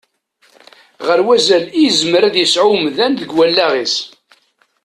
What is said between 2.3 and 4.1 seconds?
yesɛu umdan deg wallaɣ-is.